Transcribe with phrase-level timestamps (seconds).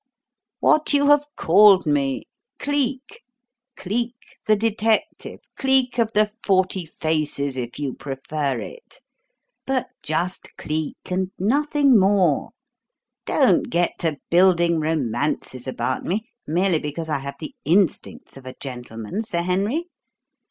[0.61, 2.23] "What you have called me
[2.57, 3.21] 'Cleek.'
[3.77, 4.15] Cleek
[4.47, 9.01] the detective, Cleek of the Forty Faces, if you prefer it;
[9.67, 12.49] but just 'Cleek' and nothing more.
[13.27, 18.55] Don't get to building romances about me merely because I have the instincts of a
[18.59, 19.85] gentleman, Sir Henry.